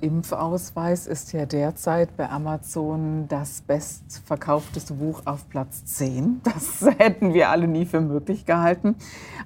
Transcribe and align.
Impfausweis 0.00 1.06
ist 1.06 1.32
ja 1.32 1.46
derzeit 1.46 2.16
bei 2.16 2.28
Amazon 2.28 3.26
das 3.28 3.62
bestverkaufteste 3.62 4.94
Buch 4.94 5.22
auf 5.24 5.48
Platz 5.48 5.84
10. 5.84 6.40
Das 6.44 6.84
hätten 6.98 7.34
wir 7.34 7.50
alle 7.50 7.68
nie 7.68 7.84
für 7.84 8.00
möglich 8.00 8.46
gehalten. 8.46 8.96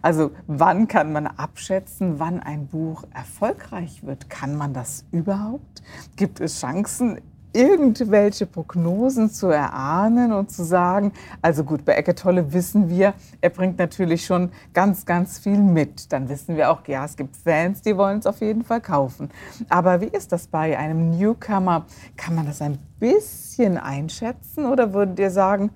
Also 0.02 0.30
wann 0.46 0.88
kann 0.88 1.12
man 1.12 1.26
abschätzen, 1.26 2.18
wann 2.18 2.40
ein 2.40 2.66
Buch 2.66 3.04
erfolgreich 3.12 4.04
wird? 4.04 4.30
Kann 4.30 4.56
man 4.56 4.72
das 4.72 5.04
überhaupt? 5.12 5.82
Gibt 6.16 6.40
es 6.40 6.60
Chancen? 6.60 7.20
Irgendwelche 7.56 8.46
Prognosen 8.46 9.30
zu 9.30 9.48
erahnen 9.48 10.32
und 10.32 10.50
zu 10.50 10.62
sagen, 10.62 11.12
also 11.40 11.64
gut, 11.64 11.84
bei 11.84 11.94
Eckart 11.94 12.18
Tolle 12.18 12.52
wissen 12.52 12.90
wir, 12.90 13.14
er 13.40 13.50
bringt 13.50 13.78
natürlich 13.78 14.26
schon 14.26 14.50
ganz, 14.74 15.06
ganz 15.06 15.38
viel 15.38 15.58
mit. 15.58 16.12
Dann 16.12 16.28
wissen 16.28 16.56
wir 16.56 16.70
auch, 16.70 16.86
ja, 16.86 17.04
es 17.04 17.16
gibt 17.16 17.36
Fans, 17.36 17.80
die 17.82 17.96
wollen 17.96 18.18
es 18.18 18.26
auf 18.26 18.40
jeden 18.40 18.62
Fall 18.62 18.80
kaufen. 18.80 19.30
Aber 19.68 20.00
wie 20.00 20.06
ist 20.06 20.32
das 20.32 20.46
bei 20.46 20.78
einem 20.78 21.18
Newcomer? 21.18 21.86
Kann 22.16 22.34
man 22.34 22.46
das 22.46 22.60
ein 22.60 22.78
bisschen 23.00 23.78
einschätzen 23.78 24.66
oder 24.66 24.92
würdet 24.92 25.18
ihr 25.18 25.30
sagen, 25.30 25.70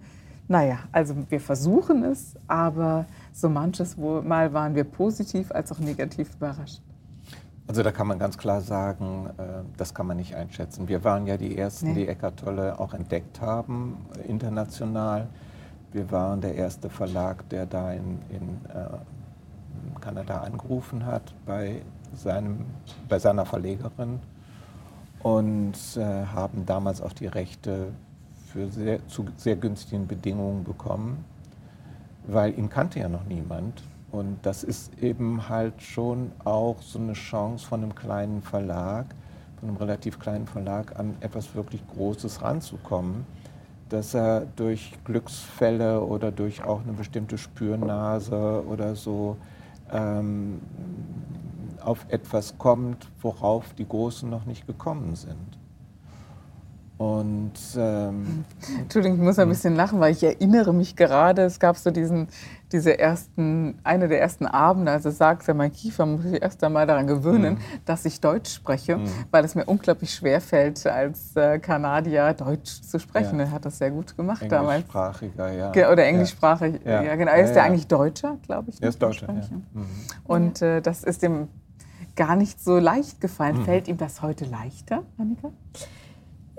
naja, 0.48 0.80
also 0.92 1.14
wir 1.28 1.41
versuchen 1.41 2.04
es, 2.04 2.34
aber 2.48 3.06
so 3.32 3.48
manches 3.48 3.97
Mal 3.97 4.52
waren 4.52 4.74
wir 4.74 4.84
positiv 4.84 5.52
als 5.52 5.72
auch 5.72 5.78
negativ 5.78 6.34
überrascht? 6.34 6.82
Also 7.70 7.84
da 7.84 7.92
kann 7.92 8.08
man 8.08 8.18
ganz 8.18 8.36
klar 8.36 8.62
sagen, 8.62 9.30
äh, 9.38 9.42
das 9.76 9.94
kann 9.94 10.08
man 10.08 10.16
nicht 10.16 10.34
einschätzen. 10.34 10.88
Wir 10.88 11.04
waren 11.04 11.28
ja 11.28 11.36
die 11.36 11.56
Ersten, 11.56 11.92
nee. 11.92 12.00
die 12.00 12.08
Eckart 12.08 12.40
Tolle 12.40 12.80
auch 12.80 12.94
entdeckt 12.94 13.40
haben, 13.40 13.96
international. 14.26 15.28
Wir 15.92 16.10
waren 16.10 16.41
der 16.41 16.56
erste 16.56 16.91
Verlag, 16.91 17.48
der 17.48 17.66
da 17.66 17.92
in, 17.92 18.18
in 18.28 18.60
äh, 18.74 20.00
Kanada 20.00 20.38
angerufen 20.41 21.06
hat 21.06 21.32
bei, 21.46 21.82
seinem, 22.12 22.64
bei 23.08 23.20
seiner 23.20 23.46
Verlegerin 23.46 24.18
und 25.22 25.76
äh, 25.96 26.26
haben 26.26 26.66
damals 26.66 27.00
auch 27.00 27.12
die 27.12 27.28
Rechte 27.28 27.92
für 28.48 28.66
sehr, 28.66 29.06
zu 29.06 29.26
sehr 29.36 29.54
günstigen 29.54 30.08
Bedingungen 30.08 30.64
bekommen, 30.64 31.24
weil 32.26 32.58
ihn 32.58 32.68
kannte 32.68 32.98
ja 32.98 33.08
noch 33.08 33.26
niemand. 33.26 33.80
Und 34.12 34.39
das 34.42 34.64
ist 34.64 35.00
eben 35.03 35.48
halt 35.48 35.80
schon 35.83 36.33
auch 36.44 36.77
so 36.83 36.98
eine 36.98 37.12
Chance 37.12 37.66
von 37.66 37.83
einem 37.83 37.94
kleinen 37.94 38.42
Verlag, 38.42 39.06
von 39.61 39.69
einem 39.69 39.78
relativ 39.78 40.19
kleinen 40.19 40.47
Verlag 40.47 40.98
an 40.98 41.14
etwas 41.20 41.55
wirklich 41.55 41.83
Großes 41.94 42.42
ranzukommen, 42.42 43.25
dass 43.88 44.14
er 44.14 44.47
durch 44.56 44.92
Glücksfälle 45.05 46.03
oder 46.03 46.33
durch 46.33 46.64
auch 46.64 46.83
eine 46.83 46.92
bestimmte 46.92 47.38
Spürnase 47.38 48.64
oder 48.66 48.97
so 48.97 49.36
ähm, 49.92 50.61
auf 51.81 52.06
etwas 52.08 52.58
kommt, 52.58 53.08
worauf 53.20 53.75
die 53.75 53.86
Großen 53.86 54.28
noch 54.28 54.44
nicht 54.44 54.66
gekommen 54.66 55.14
sind. 55.14 55.59
Und 57.00 57.54
ähm, 57.78 58.44
Entschuldigung, 58.78 59.16
ich 59.16 59.24
muss 59.24 59.38
ein 59.38 59.48
bisschen 59.48 59.74
lachen, 59.74 60.00
weil 60.00 60.12
ich 60.12 60.22
erinnere 60.22 60.75
mich 60.75 60.97
gerade, 60.97 61.44
es 61.44 61.58
gab 61.58 61.78
so 61.78 61.91
diesen, 61.91 62.28
diese 62.72 62.98
ersten, 62.98 63.78
eine 63.84 64.06
der 64.06 64.20
ersten 64.20 64.44
Abende, 64.44 64.92
also 64.92 65.08
sagte 65.08 65.54
mein 65.54 65.72
Kiefer 65.72 66.04
muss 66.04 66.26
ich 66.26 66.42
erst 66.42 66.62
einmal 66.62 66.86
daran 66.86 67.06
gewöhnen, 67.06 67.54
mhm. 67.54 67.58
dass 67.86 68.04
ich 68.04 68.20
Deutsch 68.20 68.52
spreche, 68.52 68.98
mhm. 68.98 69.08
weil 69.30 69.47
es 69.47 69.54
mir 69.54 69.64
unglaublich 69.64 70.12
schwer 70.12 70.42
fällt, 70.42 70.86
als 70.86 71.34
äh, 71.36 71.58
Kanadier 71.58 72.34
Deutsch 72.34 72.82
zu 72.82 72.98
sprechen. 72.98 73.38
Ja. 73.38 73.46
Er 73.46 73.52
hat 73.52 73.64
das 73.64 73.78
sehr 73.78 73.92
gut 73.92 74.14
gemacht 74.14 74.44
damals. 74.52 74.80
Englischsprachiger, 74.80 75.52
ja. 75.52 75.91
Oder 75.91 76.04
englischsprachig, 76.04 76.80
ja, 76.84 77.02
ja 77.02 77.16
genau. 77.16 77.32
Er 77.32 77.44
ist 77.44 77.56
ja, 77.56 77.62
eigentlich 77.62 77.86
Deutscher, 77.86 78.36
glaube 78.44 78.72
ich. 78.72 78.82
Er 78.82 78.91
ist 78.91 79.00
Deutscher, 79.00 79.26
ja. 79.28 79.56
Mhm. 79.72 79.86
Und 80.25 80.60
äh, 80.60 80.82
das 80.82 81.04
ist 81.04 81.22
ihm 81.22 81.48
gar 82.14 82.36
nicht 82.36 82.62
so 82.62 82.78
leicht 82.78 83.22
gefallen. 83.22 83.60
Mhm. 83.60 83.64
Fällt 83.64 83.88
ihm 83.88 83.96
das 83.96 84.20
heute 84.20 84.44
leichter, 84.44 85.04
Annika? 85.16 85.50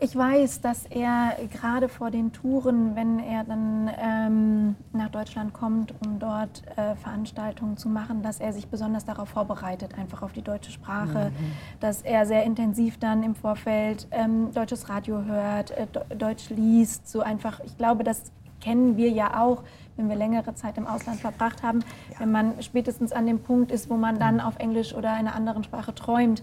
Ich 0.04 0.16
weiß, 0.16 0.62
dass 0.62 0.88
er 0.88 1.36
gerade 1.52 1.88
vor 1.88 2.10
den 2.10 2.32
Touren, 2.32 2.96
wenn 2.96 3.20
er 3.20 3.44
dann 3.44 3.88
ähm, 4.02 4.76
nach 4.94 5.10
Deutschland 5.10 5.54
kommt, 5.54 5.94
um 6.04 6.18
dort 6.18 6.64
äh, 6.76 6.96
Veranstaltungen 6.96 7.78
zu 7.78 7.88
machen, 7.88 8.24
dass 8.24 8.40
er 8.40 8.52
sich 8.52 8.68
besonders 8.68 9.06
darauf 9.06 9.30
vorbereitet, 9.30 9.96
einfach 10.00 10.24
auf 10.24 10.34
die 10.34 10.42
deutsche 10.42 10.72
Sprache, 10.72 11.30
mhm. 11.30 11.52
dass 11.82 12.02
er 12.02 12.26
sehr 12.26 12.46
intensiv 12.46 12.98
dann 12.98 13.22
im 13.22 13.36
Vorfeld 13.36 14.08
ähm, 14.10 14.52
deutsches 14.52 14.90
Radio 14.90 15.24
hört, 15.24 15.70
äh, 15.70 15.86
Deutsch 16.18 16.50
liest, 16.50 17.08
so 17.08 17.22
einfach. 17.22 17.60
Ich 17.64 17.78
glaube, 17.78 18.04
das 18.04 18.24
kennen 18.60 18.98
wir 18.98 19.12
ja 19.12 19.40
auch, 19.40 19.62
wenn 19.98 20.10
wir 20.10 20.16
längere 20.16 20.56
Zeit 20.56 20.80
im 20.80 20.88
Ausland 20.88 21.20
verbracht 21.20 21.62
haben, 21.62 21.82
ja. 22.12 22.22
wenn 22.22 22.32
man 22.32 22.54
spätestens 22.64 23.12
an 23.12 23.28
dem 23.28 23.38
Punkt 23.38 23.72
ist, 23.72 23.88
wo 23.88 23.98
man 23.98 24.18
dann 24.18 24.36
mhm. 24.36 24.42
auf 24.42 24.58
Englisch 24.58 24.96
oder 24.96 25.14
einer 25.14 25.36
anderen 25.36 25.64
Sprache 25.64 25.94
träumt 25.94 26.42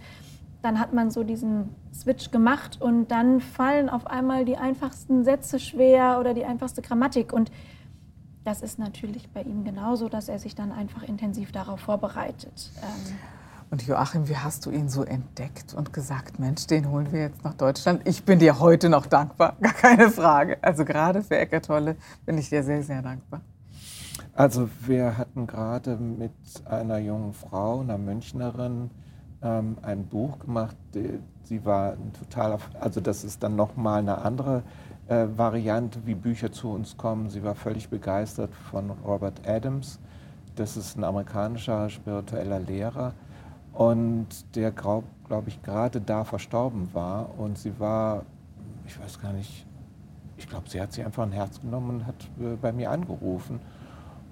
dann 0.63 0.81
hat 0.81 0.93
man 0.93 1.11
so 1.11 1.23
diesen 1.23 1.75
Switch 1.95 2.31
gemacht 2.31 2.81
und 2.81 3.09
dann 3.09 3.41
fallen 3.41 3.89
auf 3.89 4.07
einmal 4.07 4.45
die 4.45 4.57
einfachsten 4.57 5.25
Sätze 5.25 5.59
schwer 5.59 6.19
oder 6.19 6.35
die 6.35 6.45
einfachste 6.45 6.83
Grammatik. 6.83 7.33
Und 7.33 7.51
das 8.45 8.63
ist 8.63 8.79
natürlich 8.79 9.29
bei 9.31 9.43
ihm 9.43 9.65
genauso, 9.65 10.09
dass 10.09 10.29
er 10.29 10.39
sich 10.39 10.55
dann 10.55 10.73
einfach 10.73 11.03
intensiv 11.03 11.53
darauf 11.53 11.81
vorbereitet. 11.81 12.71
Ähm 12.83 13.17
und 13.71 13.87
Joachim, 13.87 14.29
wie 14.29 14.37
hast 14.37 14.65
du 14.65 14.71
ihn 14.71 14.89
so 14.89 15.05
entdeckt 15.05 15.75
und 15.75 15.93
gesagt, 15.93 16.39
Mensch, 16.39 16.67
den 16.67 16.91
holen 16.91 17.13
wir 17.13 17.21
jetzt 17.21 17.45
nach 17.45 17.53
Deutschland? 17.53 18.01
Ich 18.09 18.25
bin 18.25 18.39
dir 18.39 18.59
heute 18.61 18.89
noch 18.89 19.05
dankbar, 19.05 19.57
gar 19.61 19.75
keine 19.75 20.11
Frage. 20.11 20.57
Also 20.63 20.87
gerade 20.87 21.23
für 21.23 21.37
Eckart 21.37 21.67
Tolle 21.67 21.97
bin 22.25 22.39
ich 22.39 22.49
dir 22.49 22.63
sehr, 22.63 22.83
sehr 22.83 23.03
dankbar. 23.03 23.43
Also 24.33 24.71
wir 24.87 25.19
hatten 25.19 25.47
gerade 25.47 25.97
mit 25.97 26.33
einer 26.65 26.99
jungen 26.99 27.35
Frau, 27.35 27.81
einer 27.81 27.99
Münchnerin, 27.99 28.91
ähm, 29.43 29.77
ein 29.83 30.07
Buch 30.07 30.39
gemacht. 30.39 30.77
Sie 31.45 31.65
war 31.65 31.97
total, 32.19 32.59
also 32.81 33.01
das 33.01 33.25
ist 33.25 33.43
dann 33.43 33.57
nochmal 33.57 34.01
eine 34.01 34.19
andere 34.19 34.63
äh, 35.09 35.27
Variante, 35.37 36.01
wie 36.05 36.15
Bücher 36.15 36.53
zu 36.53 36.71
uns 36.71 36.97
kommen. 36.97 37.31
Sie 37.31 37.43
war 37.43 37.55
völlig 37.55 37.89
begeistert 37.89 38.55
von 38.71 38.91
Robert 38.91 39.47
Adams. 39.47 39.99
Das 40.57 40.77
ist 40.77 40.97
ein 40.97 41.05
amerikanischer 41.05 41.89
spiritueller 41.89 42.59
Lehrer 42.59 43.15
und 43.73 44.27
der, 44.57 44.73
glaube 44.73 45.07
glaub 45.29 45.47
ich, 45.47 45.63
gerade 45.63 46.01
da 46.01 46.25
verstorben 46.25 46.89
war. 46.95 47.39
Und 47.39 47.59
sie 47.59 47.79
war, 47.79 48.25
ich 48.87 48.99
weiß 48.99 49.21
gar 49.21 49.33
nicht, 49.33 49.67
ich 50.37 50.49
glaube, 50.49 50.69
sie 50.69 50.81
hat 50.81 50.93
sich 50.93 51.05
einfach 51.05 51.23
ein 51.23 51.33
Herz 51.33 51.61
genommen 51.61 52.01
und 52.01 52.07
hat 52.07 52.29
äh, 52.41 52.57
bei 52.61 52.73
mir 52.73 52.91
angerufen 52.91 53.61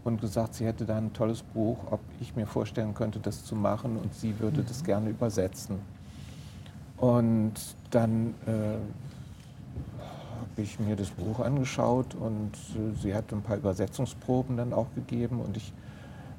und 0.06 0.20
gesagt, 0.20 0.54
sie 0.54 0.66
hätte 0.66 0.84
da 0.84 0.96
ein 0.96 1.12
tolles 1.12 1.42
Buch, 1.42 1.78
ob 1.90 2.00
ich 2.20 2.36
mir 2.36 2.46
vorstellen 2.46 2.94
könnte, 2.94 3.18
das 3.18 3.44
zu 3.44 3.54
machen 3.54 3.96
und 3.96 4.14
sie 4.14 4.38
würde 4.38 4.62
mhm. 4.62 4.66
das 4.66 4.84
gerne 4.84 5.10
übersetzen. 5.10 5.78
Und 6.96 7.54
dann 7.90 8.34
äh, 8.46 8.50
habe 10.56 10.62
ich 10.62 10.80
mir 10.80 10.96
das 10.96 11.10
Buch 11.10 11.40
angeschaut 11.40 12.14
und 12.14 12.52
äh, 12.74 12.96
sie 13.02 13.14
hat 13.14 13.32
ein 13.32 13.42
paar 13.42 13.56
Übersetzungsproben 13.56 14.56
dann 14.56 14.72
auch 14.72 14.86
gegeben 14.94 15.40
und 15.40 15.56
ich, 15.56 15.72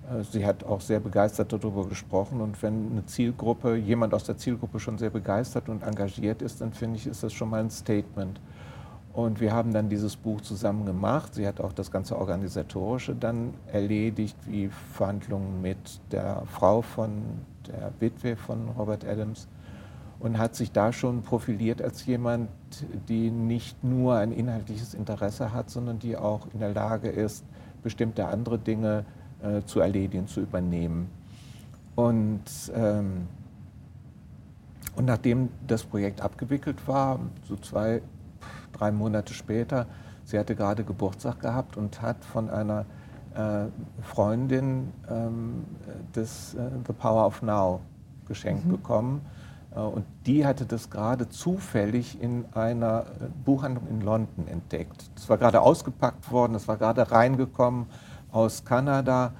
äh, 0.10 0.24
sie 0.24 0.46
hat 0.46 0.64
auch 0.64 0.82
sehr 0.82 1.00
begeistert 1.00 1.54
darüber 1.54 1.88
gesprochen 1.88 2.42
und 2.42 2.62
wenn 2.64 2.92
eine 2.92 3.06
Zielgruppe, 3.06 3.76
jemand 3.76 4.16
aus 4.16 4.24
der 4.24 4.38
Zielgruppe 4.38 4.80
schon 4.80 4.98
sehr 4.98 5.12
begeistert 5.12 5.70
und 5.70 5.84
engagiert 5.84 6.42
ist, 6.42 6.62
dann 6.62 6.74
finde 6.74 6.98
ich, 6.98 7.06
ist 7.06 7.22
das 7.22 7.34
schon 7.34 7.50
mal 7.50 7.60
ein 7.60 7.70
Statement. 7.70 8.40
Und 9.18 9.42
wir 9.42 9.52
haben 9.52 9.74
dann 9.74 9.90
dieses 9.90 10.16
Buch 10.16 10.42
zusammen 10.42 10.86
gemacht. 10.86 11.34
Sie 11.34 11.48
hat 11.48 11.60
auch 11.60 11.74
das 11.74 11.90
ganze 11.90 12.20
Organisatorische 12.20 13.16
dann 13.16 13.56
erledigt, 13.66 14.38
wie 14.46 14.70
Verhandlungen 14.94 15.60
mit 15.60 16.00
der 16.12 16.44
Frau 16.46 16.84
von 16.84 17.24
der 17.68 17.92
Witwe 18.00 18.36
von 18.36 18.70
Robert 18.78 19.04
Adams 19.04 19.48
und 20.20 20.38
hat 20.38 20.56
sich 20.56 20.72
da 20.72 20.94
schon 20.94 21.24
profiliert 21.24 21.82
als 21.82 22.06
jemand, 22.06 22.50
die 23.10 23.32
nicht 23.32 23.84
nur 23.84 24.18
ein 24.18 24.32
inhaltliches 24.32 24.94
Interesse 24.94 25.52
hat, 25.52 25.72
sondern 25.72 25.98
die 25.98 26.16
auch 26.16 26.46
in 26.54 26.60
der 26.60 26.76
Lage 26.76 27.10
ist, 27.10 27.44
bestimmte 27.82 28.28
andere 28.28 28.60
Dinge 28.60 29.04
äh, 29.42 29.64
zu 29.66 29.80
erledigen, 29.80 30.28
zu 30.28 30.42
übernehmen. 30.42 31.10
Und, 31.96 32.44
ähm, 32.72 33.28
und 34.96 35.06
nachdem 35.06 35.50
das 35.66 35.84
Projekt 35.84 36.22
abgewickelt 36.22 36.88
war, 36.88 37.20
so 37.48 37.56
zwei 37.56 38.04
drei 38.78 38.92
Monate 38.92 39.34
später, 39.34 39.86
sie 40.24 40.38
hatte 40.38 40.56
gerade 40.56 40.84
Geburtstag 40.84 41.40
gehabt 41.40 41.78
und 41.78 42.02
hat 42.02 42.24
von 42.24 42.50
einer 42.50 42.86
äh, 43.36 43.68
Freundin 44.02 44.92
ähm, 45.10 45.66
das 46.14 46.54
äh, 46.56 46.70
The 46.86 46.94
Power 46.94 47.26
of 47.26 47.42
Now 47.42 47.82
geschenkt 48.28 48.66
mhm. 48.66 48.72
bekommen. 48.72 49.22
Äh, 49.76 49.80
und 49.80 50.06
die 50.26 50.46
hatte 50.46 50.66
das 50.66 50.90
gerade 50.90 51.30
zufällig 51.30 52.22
in 52.22 52.46
einer 52.54 53.06
äh, 53.20 53.28
Buchhandlung 53.46 53.88
in 53.88 54.02
London 54.02 54.48
entdeckt. 54.48 55.10
Das 55.16 55.30
war 55.30 55.38
gerade 55.38 55.62
ausgepackt 55.62 56.32
worden, 56.32 56.54
das 56.54 56.68
war 56.68 56.78
gerade 56.78 57.12
reingekommen 57.12 57.86
aus 58.32 58.66
Kanada. 58.66 59.34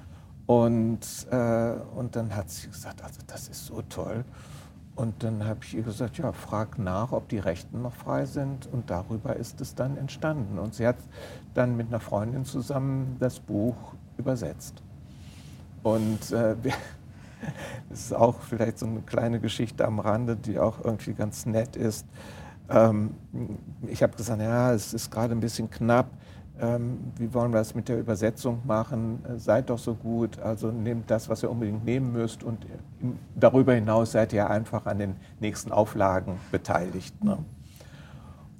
Und, 0.46 1.00
äh, 1.30 1.72
und 1.94 2.16
dann 2.16 2.34
hat 2.34 2.48
sie 2.48 2.68
gesagt, 2.68 3.02
also 3.02 3.20
das 3.26 3.48
ist 3.48 3.66
so 3.66 3.82
toll. 3.82 4.24
Und 4.98 5.22
dann 5.22 5.44
habe 5.44 5.60
ich 5.62 5.76
ihr 5.76 5.84
gesagt, 5.84 6.18
ja, 6.18 6.32
frag 6.32 6.76
nach, 6.76 7.12
ob 7.12 7.28
die 7.28 7.38
Rechten 7.38 7.82
noch 7.82 7.94
frei 7.94 8.24
sind. 8.24 8.66
Und 8.66 8.90
darüber 8.90 9.36
ist 9.36 9.60
es 9.60 9.76
dann 9.76 9.96
entstanden. 9.96 10.58
Und 10.58 10.74
sie 10.74 10.88
hat 10.88 10.96
dann 11.54 11.76
mit 11.76 11.86
einer 11.86 12.00
Freundin 12.00 12.44
zusammen 12.44 13.16
das 13.20 13.38
Buch 13.38 13.76
übersetzt. 14.16 14.82
Und 15.84 16.32
äh, 16.32 16.56
das 17.88 18.00
ist 18.00 18.12
auch 18.12 18.40
vielleicht 18.40 18.80
so 18.80 18.86
eine 18.86 19.02
kleine 19.02 19.38
Geschichte 19.38 19.86
am 19.86 20.00
Rande, 20.00 20.34
die 20.34 20.58
auch 20.58 20.84
irgendwie 20.84 21.14
ganz 21.14 21.46
nett 21.46 21.76
ist. 21.76 22.04
Ähm, 22.68 23.14
ich 23.86 24.02
habe 24.02 24.16
gesagt, 24.16 24.42
ja, 24.42 24.72
es 24.72 24.94
ist 24.94 25.12
gerade 25.12 25.32
ein 25.32 25.40
bisschen 25.40 25.70
knapp. 25.70 26.10
Ähm, 26.60 27.12
wie 27.16 27.32
wollen 27.34 27.52
wir 27.52 27.58
das 27.58 27.74
mit 27.74 27.88
der 27.88 28.00
Übersetzung 28.00 28.62
machen? 28.66 29.24
Äh, 29.24 29.38
seid 29.38 29.70
doch 29.70 29.78
so 29.78 29.94
gut, 29.94 30.40
also 30.40 30.72
nehmt 30.72 31.10
das, 31.10 31.28
was 31.28 31.42
ihr 31.42 31.50
unbedingt 31.50 31.84
nehmen 31.84 32.12
müsst 32.12 32.42
und 32.42 32.66
darüber 33.36 33.74
hinaus 33.74 34.12
seid 34.12 34.32
ihr 34.32 34.50
einfach 34.50 34.86
an 34.86 34.98
den 34.98 35.16
nächsten 35.38 35.70
Auflagen 35.70 36.40
beteiligt. 36.50 37.22
Ne? 37.22 37.38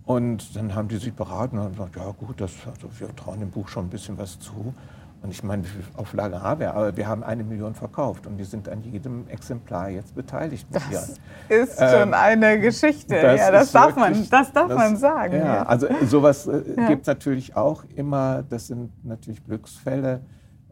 Und 0.05 0.57
dann 0.57 0.75
haben 0.75 0.89
die 0.89 0.97
sich 0.97 1.13
beraten 1.13 1.59
und 1.59 1.73
gesagt, 1.73 1.97
ja 1.97 2.11
gut, 2.13 2.41
das, 2.41 2.53
also 2.67 2.89
wir 2.99 3.15
trauen 3.17 3.41
dem 3.41 3.51
Buch 3.51 3.69
schon 3.69 3.87
ein 3.87 3.91
bisschen 3.91 4.17
was 4.17 4.39
zu. 4.39 4.73
Und 5.21 5.31
ich 5.31 5.43
meine, 5.43 5.65
Auflagen 5.97 6.41
haben 6.41 6.61
wir? 6.61 6.75
Aber 6.75 6.97
wir 6.97 7.09
haben 7.09 7.25
eine 7.25 7.43
Million 7.43 7.75
verkauft 7.75 8.27
und 8.27 8.39
wir 8.39 8.45
sind 8.45 8.69
an 8.69 8.83
jedem 8.83 9.27
Exemplar 9.29 9.91
jetzt 9.91 10.15
beteiligt. 10.15 10.67
Das 10.71 10.89
hier. 10.89 11.01
ist 11.49 11.81
ähm, 11.81 11.89
schon 11.91 12.15
eine 12.15 12.61
Geschichte. 12.61 13.21
Das 13.21 13.41
ja, 13.41 13.51
das 13.51 13.73
darf, 13.73 13.97
wirklich, 13.97 14.21
man, 14.21 14.31
das 14.31 14.53
darf 14.53 14.69
das, 14.69 14.79
man 14.79 14.97
sagen. 14.97 15.35
Ja, 15.35 15.45
ja. 15.45 15.63
also 15.65 15.89
sowas 16.07 16.47
äh, 16.47 16.63
ja. 16.77 16.87
gibt 16.87 17.03
es 17.03 17.07
natürlich 17.09 17.57
auch 17.57 17.85
immer. 17.97 18.45
Das 18.49 18.69
sind 18.69 18.93
natürlich 19.05 19.45
Glücksfälle. 19.45 20.21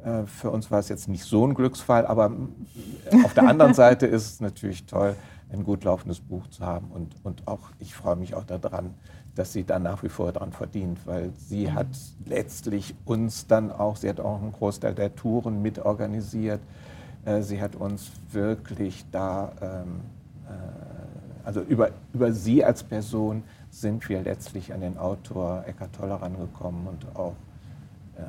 Äh, 0.05 0.27
für 0.27 0.51
uns 0.51 0.71
war 0.71 0.79
es 0.79 0.89
jetzt 0.89 1.09
nicht 1.09 1.25
so 1.25 1.45
ein 1.45 1.55
Glücksfall, 1.55 2.07
aber 2.07 2.31
äh, 3.11 3.25
auf 3.25 3.35
der 3.35 3.49
anderen 3.49 3.75
Seite 3.75 4.07
ist 4.07 4.27
es 4.27 4.41
natürlich 4.41 4.87
toll, 4.87 5.17
ein 5.51 5.65
gut 5.65 5.83
laufendes 5.83 6.21
Buch 6.21 6.47
zu 6.47 6.65
haben. 6.65 6.93
Und, 6.93 7.17
und 7.25 7.49
auch 7.49 7.71
ich 7.81 7.95
freue 7.95 8.15
mich 8.15 8.37
auch 8.37 8.45
daran, 8.45 8.95
dass 9.37 9.53
sie 9.53 9.65
da 9.65 9.79
nach 9.79 10.03
wie 10.03 10.09
vor 10.09 10.33
daran 10.33 10.51
verdient, 10.51 10.99
weil 11.07 11.31
sie 11.37 11.67
mhm. 11.67 11.75
hat 11.75 11.87
letztlich 12.25 12.95
uns 13.05 13.47
dann 13.47 13.71
auch, 13.71 13.97
sie 13.97 14.09
hat 14.09 14.19
auch 14.19 14.41
einen 14.41 14.53
Großteil 14.53 14.95
der 14.95 15.15
Touren 15.15 15.63
mitorganisiert. 15.63 16.61
Äh, 17.25 17.43
sie 17.43 17.61
hat 17.61 17.77
uns 17.77 18.11
wirklich 18.33 19.05
da, 19.13 19.53
ähm, 19.61 20.01
äh, 20.49 21.47
also 21.47 21.61
über, 21.61 21.91
über 22.15 22.33
sie 22.33 22.65
als 22.65 22.83
Person 22.83 23.45
sind 23.71 24.09
wir 24.09 24.23
letztlich 24.23 24.73
an 24.73 24.81
den 24.81 24.97
Autor 24.97 25.65
Eckhart 25.67 25.95
Tolle 25.95 26.21
rangekommen 26.21 26.87
und 26.87 27.07
auch, 27.15 27.35
äh, 28.17 28.23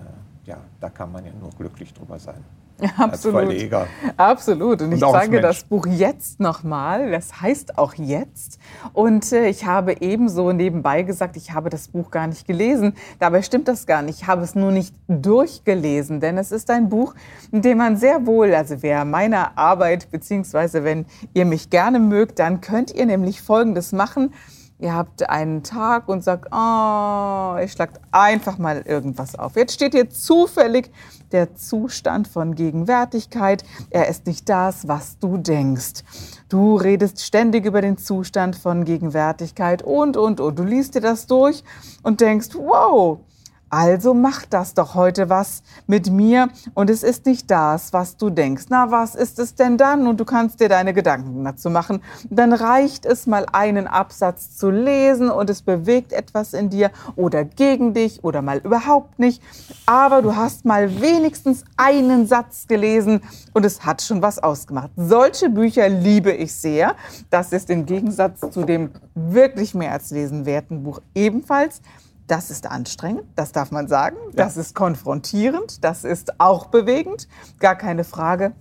ja, 0.45 0.57
da 0.81 0.89
kann 0.89 1.11
man 1.11 1.25
ja 1.25 1.31
nur 1.39 1.51
glücklich 1.51 1.93
drüber 1.93 2.19
sein. 2.19 2.43
Absolut. 2.97 3.41
Verleger. 3.41 3.87
Absolut. 4.17 4.81
Und, 4.81 4.89
und 4.89 4.93
ich 4.93 5.01
zeige 5.01 5.41
das 5.41 5.63
Buch 5.63 5.87
jetzt 5.87 6.39
nochmal. 6.39 7.11
Das 7.11 7.41
heißt 7.41 7.77
auch 7.77 7.93
jetzt. 7.95 8.59
Und 8.93 9.31
äh, 9.31 9.47
ich 9.47 9.65
habe 9.65 10.01
ebenso 10.01 10.51
nebenbei 10.51 11.01
gesagt, 11.01 11.37
ich 11.37 11.53
habe 11.53 11.69
das 11.69 11.87
Buch 11.87 12.11
gar 12.11 12.27
nicht 12.27 12.47
gelesen. 12.47 12.93
Dabei 13.19 13.41
stimmt 13.41 13.67
das 13.67 13.87
gar 13.87 14.01
nicht. 14.01 14.21
Ich 14.21 14.27
habe 14.27 14.43
es 14.43 14.55
nur 14.55 14.71
nicht 14.71 14.93
durchgelesen, 15.07 16.19
denn 16.19 16.37
es 16.37 16.51
ist 16.51 16.69
ein 16.69 16.89
Buch, 16.89 17.15
in 17.51 17.61
dem 17.61 17.79
man 17.79 17.97
sehr 17.97 18.25
wohl, 18.25 18.53
also 18.53 18.81
wer 18.81 19.05
meiner 19.05 19.57
Arbeit, 19.57 20.11
beziehungsweise 20.11 20.83
wenn 20.83 21.05
ihr 21.33 21.45
mich 21.45 21.69
gerne 21.69 21.99
mögt, 21.99 22.39
dann 22.39 22.61
könnt 22.61 22.93
ihr 22.93 23.05
nämlich 23.05 23.41
Folgendes 23.41 23.91
machen. 23.91 24.33
Ihr 24.79 24.93
habt 24.93 25.27
einen 25.27 25.63
Tag 25.63 26.07
und 26.07 26.23
sagt, 26.23 26.49
oh, 26.51 27.57
ihr 27.59 27.67
schlagt 27.67 27.99
einfach 28.11 28.59
mal 28.59 28.83
irgendwas 28.85 29.33
auf. 29.33 29.55
Jetzt 29.55 29.73
steht 29.73 29.93
hier 29.93 30.11
zufällig 30.11 30.91
der 31.31 31.55
Zustand 31.55 32.27
von 32.27 32.53
Gegenwärtigkeit. 32.53 33.63
Er 33.89 34.07
ist 34.07 34.27
nicht 34.27 34.47
das, 34.49 34.87
was 34.87 35.17
du 35.17 35.37
denkst. 35.37 36.03
Du 36.47 36.75
redest 36.75 37.21
ständig 37.21 37.65
über 37.65 37.81
den 37.81 37.97
Zustand 37.97 38.55
von 38.55 38.85
Gegenwärtigkeit 38.85 39.81
und, 39.81 40.15
und, 40.15 40.39
und. 40.39 40.59
Du 40.59 40.63
liest 40.63 40.93
dir 40.93 41.01
das 41.01 41.25
durch 41.25 41.63
und 42.03 42.21
denkst, 42.21 42.49
wow, 42.53 43.19
also 43.69 44.13
macht 44.13 44.53
das 44.53 44.73
doch 44.73 44.95
heute 44.95 45.29
was 45.29 45.61
mit 45.87 46.09
mir 46.09 46.49
und 46.73 46.89
es 46.89 47.03
ist 47.03 47.25
nicht 47.25 47.51
das, 47.51 47.91
was 47.91 48.17
du 48.17 48.29
denkst. 48.29 48.65
Na, 48.69 48.91
was 48.91 49.15
ist 49.15 49.39
es 49.39 49.55
denn 49.55 49.77
dann? 49.77 50.07
Und 50.07 50.19
du 50.19 50.25
kannst 50.25 50.59
dir 50.59 50.69
deine 50.69 50.93
Gedanken 50.93 51.43
dazu 51.43 51.69
machen. 51.69 52.01
Dann 52.29 52.53
reicht 52.53 53.05
es 53.05 53.27
mal 53.27 53.45
einen 53.51 53.87
Absatz 53.87 54.55
zu 54.55 54.69
lesen 54.69 55.29
und 55.29 55.49
es 55.49 55.61
bewegt 55.61 56.13
etwas 56.13 56.53
in 56.53 56.69
dir 56.69 56.91
oder 57.15 57.43
gegen 57.43 57.93
dich 57.93 58.23
oder 58.23 58.41
mal 58.41 58.59
überhaupt 58.59 59.19
nicht. 59.19 59.41
Aber 59.85 60.21
du 60.21 60.35
hast 60.35 60.65
mal 60.65 61.01
wenigstens 61.01 61.63
einen 61.75 62.27
Satz 62.27 62.67
gelesen 62.67 63.21
und 63.53 63.65
es 63.65 63.85
hat 63.85 64.01
schon 64.01 64.21
was 64.21 64.39
ausgemacht. 64.39 64.91
Solche 64.95 65.49
Bücher 65.49 65.89
liebe 65.89 66.31
ich 66.31 66.53
sehr. 66.53 66.95
Das 67.29 67.51
ist 67.51 67.69
im 67.69 67.85
Gegensatz 67.85 68.39
zu 68.51 68.63
dem 68.63 68.91
wirklich 69.13 69.73
mehr 69.73 69.91
als 69.91 70.11
lesenwerten 70.11 70.83
Buch 70.83 71.01
ebenfalls 71.13 71.81
das 72.27 72.51
ist 72.51 72.67
anstrengend, 72.67 73.23
das 73.35 73.51
darf 73.51 73.71
man 73.71 73.87
sagen. 73.87 74.17
Ja. 74.27 74.45
Das 74.45 74.55
ist 74.57 74.75
konfrontierend, 74.75 75.83
das 75.83 76.03
ist 76.03 76.39
auch 76.39 76.67
bewegend, 76.67 77.27
gar 77.59 77.75
keine 77.75 78.03
Frage. 78.03 78.53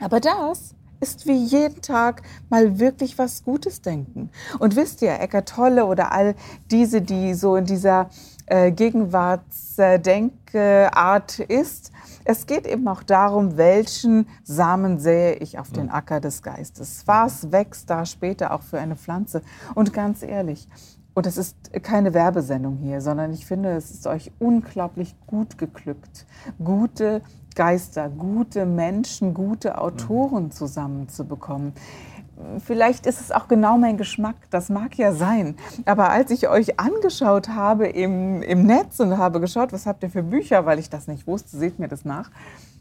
Aber 0.00 0.18
das 0.20 0.74
ist 1.00 1.26
wie 1.26 1.44
jeden 1.44 1.82
Tag 1.82 2.22
mal 2.48 2.78
wirklich 2.78 3.18
was 3.18 3.42
Gutes 3.44 3.82
denken. 3.82 4.30
Und 4.58 4.74
wisst 4.74 5.02
ihr, 5.02 5.20
Eckart 5.20 5.50
Tolle 5.50 5.84
oder 5.84 6.12
all 6.12 6.34
diese, 6.70 7.02
die 7.02 7.34
so 7.34 7.56
in 7.56 7.66
dieser 7.66 8.08
äh, 8.46 8.72
Gegenwartsdenkart 8.72 11.40
ist, 11.40 11.92
es 12.24 12.46
geht 12.46 12.66
eben 12.66 12.88
auch 12.88 13.02
darum, 13.02 13.58
welchen 13.58 14.26
Samen 14.44 14.98
sähe 14.98 15.34
ich 15.34 15.58
auf 15.58 15.70
den 15.70 15.90
Acker 15.90 16.20
des 16.20 16.42
Geistes. 16.42 17.02
Was 17.04 17.52
wächst 17.52 17.90
da 17.90 18.06
später 18.06 18.54
auch 18.54 18.62
für 18.62 18.78
eine 18.78 18.96
Pflanze? 18.96 19.42
Und 19.74 19.92
ganz 19.92 20.22
ehrlich, 20.22 20.66
und 21.14 21.26
es 21.26 21.36
ist 21.36 21.56
keine 21.82 22.12
Werbesendung 22.12 22.76
hier, 22.76 23.00
sondern 23.00 23.32
ich 23.32 23.46
finde, 23.46 23.70
es 23.70 23.90
ist 23.90 24.06
euch 24.06 24.32
unglaublich 24.38 25.14
gut 25.26 25.58
geglückt, 25.58 26.26
gute 26.62 27.22
Geister, 27.54 28.08
gute 28.08 28.66
Menschen, 28.66 29.32
gute 29.32 29.78
Autoren 29.78 30.50
zusammenzubekommen. 30.50 31.72
Vielleicht 32.64 33.06
ist 33.06 33.20
es 33.20 33.30
auch 33.30 33.46
genau 33.46 33.78
mein 33.78 33.96
Geschmack, 33.96 34.34
das 34.50 34.68
mag 34.68 34.98
ja 34.98 35.12
sein. 35.12 35.54
Aber 35.84 36.10
als 36.10 36.32
ich 36.32 36.48
euch 36.48 36.80
angeschaut 36.80 37.48
habe 37.48 37.86
im, 37.86 38.42
im 38.42 38.66
Netz 38.66 38.98
und 38.98 39.16
habe 39.16 39.38
geschaut, 39.38 39.72
was 39.72 39.86
habt 39.86 40.02
ihr 40.02 40.10
für 40.10 40.24
Bücher, 40.24 40.66
weil 40.66 40.80
ich 40.80 40.90
das 40.90 41.06
nicht 41.06 41.28
wusste, 41.28 41.56
seht 41.56 41.78
mir 41.78 41.86
das 41.86 42.04
nach, 42.04 42.32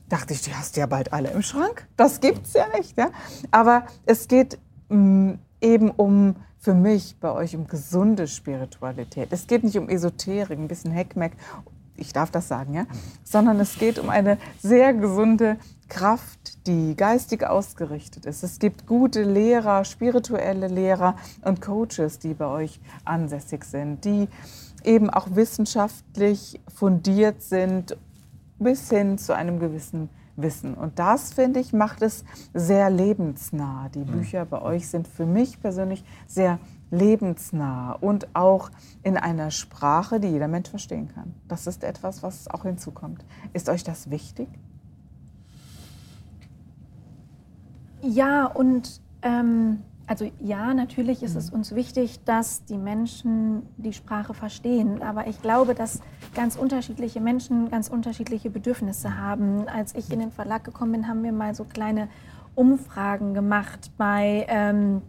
dachte 0.09 0.33
ich, 0.33 0.41
die 0.41 0.55
hast 0.55 0.75
du 0.75 0.79
ja 0.79 0.87
bald 0.87 1.13
alle 1.13 1.29
im 1.29 1.43
Schrank. 1.43 1.87
Das 1.97 2.19
gibt's 2.19 2.53
ja 2.53 2.65
nicht. 2.75 2.97
Ja? 2.97 3.11
Aber 3.51 3.83
es 4.07 4.27
geht 4.27 4.57
mh, 4.89 4.97
mm, 4.97 5.39
eben 5.61 5.91
um 5.91 6.35
für 6.63 6.73
mich 6.73 7.17
bei 7.19 7.29
euch 7.29 7.57
um 7.57 7.67
gesunde 7.67 8.25
Spiritualität. 8.25 9.27
Es 9.31 9.47
geht 9.47 9.65
nicht 9.65 9.77
um 9.77 9.89
Esoterik, 9.89 10.57
ein 10.57 10.69
bisschen 10.69 10.91
Heckmeck, 10.91 11.33
ich 11.97 12.13
darf 12.13 12.31
das 12.31 12.47
sagen, 12.47 12.73
ja, 12.73 12.85
sondern 13.25 13.59
es 13.59 13.77
geht 13.77 13.99
um 13.99 14.09
eine 14.09 14.37
sehr 14.61 14.93
gesunde 14.93 15.57
Kraft, 15.89 16.65
die 16.65 16.95
geistig 16.95 17.45
ausgerichtet 17.45 18.25
ist. 18.25 18.43
Es 18.43 18.59
gibt 18.59 18.87
gute 18.87 19.23
Lehrer, 19.23 19.83
spirituelle 19.83 20.67
Lehrer 20.67 21.17
und 21.41 21.59
Coaches, 21.59 22.19
die 22.19 22.33
bei 22.33 22.47
euch 22.47 22.79
ansässig 23.03 23.65
sind, 23.65 24.05
die 24.05 24.29
eben 24.85 25.09
auch 25.09 25.35
wissenschaftlich 25.35 26.61
fundiert 26.73 27.41
sind 27.41 27.97
bis 28.57 28.89
hin 28.89 29.17
zu 29.17 29.35
einem 29.35 29.59
gewissen 29.59 30.09
wissen. 30.35 30.73
Und 30.73 30.99
das, 30.99 31.33
finde 31.33 31.59
ich, 31.59 31.73
macht 31.73 32.01
es 32.01 32.23
sehr 32.53 32.89
lebensnah. 32.89 33.89
Die 33.93 33.99
mhm. 33.99 34.05
Bücher 34.05 34.45
bei 34.45 34.61
euch 34.61 34.87
sind 34.87 35.07
für 35.07 35.25
mich 35.25 35.61
persönlich 35.61 36.03
sehr 36.27 36.59
lebensnah 36.91 37.93
und 37.93 38.27
auch 38.35 38.69
in 39.01 39.17
einer 39.17 39.51
Sprache, 39.51 40.19
die 40.19 40.27
jeder 40.27 40.47
Mensch 40.47 40.69
verstehen 40.69 41.09
kann. 41.13 41.33
Das 41.47 41.67
ist 41.67 41.83
etwas, 41.83 42.23
was 42.23 42.47
auch 42.47 42.63
hinzukommt. 42.63 43.25
Ist 43.53 43.69
euch 43.69 43.83
das 43.83 44.09
wichtig? 44.09 44.47
Ja, 48.01 48.45
und 48.45 49.01
ähm, 49.21 49.79
also 50.05 50.29
ja, 50.41 50.73
natürlich 50.73 51.23
ist 51.23 51.35
es 51.35 51.51
mhm. 51.51 51.57
uns 51.57 51.73
wichtig, 51.73 52.23
dass 52.25 52.65
die 52.65 52.77
Menschen 52.77 53.63
die 53.77 53.93
Sprache 53.93 54.33
verstehen. 54.33 55.01
Aber 55.01 55.27
ich 55.27 55.41
glaube, 55.41 55.73
dass 55.73 56.01
ganz 56.33 56.55
unterschiedliche 56.55 57.21
Menschen 57.21 57.69
ganz 57.69 57.89
unterschiedliche 57.89 58.49
Bedürfnisse 58.49 59.17
haben. 59.17 59.67
Als 59.67 59.95
ich 59.95 60.11
in 60.11 60.19
den 60.19 60.31
Verlag 60.31 60.63
gekommen 60.63 60.91
bin, 60.93 61.07
haben 61.07 61.23
wir 61.23 61.31
mal 61.31 61.55
so 61.55 61.63
kleine 61.63 62.09
Umfragen 62.55 63.33
gemacht 63.33 63.91
bei 63.97 64.45
ähm, 64.49 65.01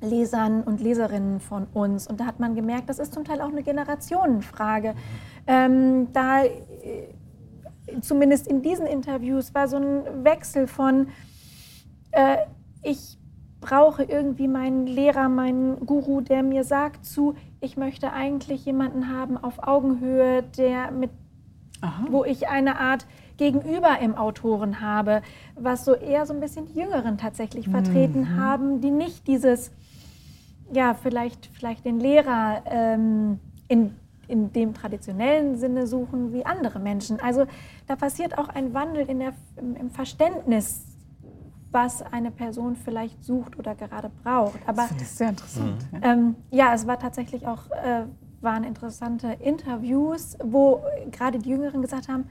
Lesern 0.00 0.62
und 0.62 0.80
Leserinnen 0.80 1.40
von 1.40 1.66
uns. 1.72 2.06
Und 2.06 2.20
da 2.20 2.26
hat 2.26 2.40
man 2.40 2.54
gemerkt, 2.54 2.88
das 2.88 2.98
ist 2.98 3.14
zum 3.14 3.24
Teil 3.24 3.40
auch 3.40 3.48
eine 3.48 3.62
Generationenfrage. 3.62 4.94
Ähm, 5.46 6.12
da, 6.12 6.44
äh, 6.44 6.50
zumindest 8.00 8.46
in 8.46 8.62
diesen 8.62 8.86
Interviews, 8.86 9.54
war 9.54 9.68
so 9.68 9.76
ein 9.76 10.24
Wechsel 10.24 10.66
von, 10.66 11.08
äh, 12.12 12.36
ich 12.82 13.18
brauche 13.66 14.04
irgendwie 14.04 14.46
meinen 14.46 14.86
Lehrer, 14.86 15.28
meinen 15.28 15.84
Guru, 15.86 16.20
der 16.20 16.44
mir 16.44 16.62
sagt 16.62 17.04
zu, 17.04 17.34
ich 17.60 17.76
möchte 17.76 18.12
eigentlich 18.12 18.64
jemanden 18.64 19.12
haben 19.12 19.36
auf 19.36 19.66
Augenhöhe, 19.66 20.44
der 20.56 20.92
mit, 20.92 21.10
Aha. 21.80 22.04
wo 22.08 22.24
ich 22.24 22.48
eine 22.48 22.78
Art 22.78 23.06
Gegenüber 23.38 23.98
im 24.00 24.14
Autoren 24.14 24.80
habe, 24.80 25.20
was 25.56 25.84
so 25.84 25.94
eher 25.94 26.26
so 26.26 26.32
ein 26.32 26.38
bisschen 26.38 26.66
die 26.66 26.78
Jüngeren 26.78 27.18
tatsächlich 27.18 27.68
vertreten 27.68 28.20
mhm. 28.20 28.36
haben, 28.36 28.80
die 28.80 28.92
nicht 28.92 29.26
dieses, 29.26 29.72
ja, 30.72 30.94
vielleicht, 30.94 31.50
vielleicht 31.52 31.84
den 31.84 31.98
Lehrer 31.98 32.62
ähm, 32.66 33.40
in, 33.66 33.96
in 34.28 34.52
dem 34.52 34.74
traditionellen 34.74 35.58
Sinne 35.58 35.88
suchen 35.88 36.32
wie 36.32 36.46
andere 36.46 36.78
Menschen. 36.78 37.20
Also 37.20 37.46
da 37.88 37.96
passiert 37.96 38.38
auch 38.38 38.48
ein 38.48 38.74
Wandel 38.74 39.06
in 39.10 39.18
der, 39.18 39.32
im, 39.56 39.74
im 39.74 39.90
Verständnis 39.90 40.95
was 41.76 42.00
eine 42.00 42.30
Person 42.30 42.74
vielleicht 42.74 43.22
sucht 43.22 43.58
oder 43.58 43.74
gerade 43.74 44.10
braucht. 44.24 44.58
Aber, 44.66 44.78
das 44.78 44.88
finde 44.88 45.02
ich 45.02 45.10
sehr 45.10 45.28
interessant. 45.28 45.92
Mhm. 45.92 46.00
Ähm, 46.02 46.36
ja, 46.50 46.72
es 46.72 46.86
war 46.86 46.98
tatsächlich 46.98 47.46
auch, 47.46 47.70
äh, 47.70 48.06
waren 48.40 48.64
interessante 48.64 49.36
Interviews, 49.40 50.38
wo 50.42 50.82
gerade 51.10 51.38
die 51.38 51.50
Jüngeren 51.50 51.82
gesagt 51.82 52.08
haben, 52.08 52.24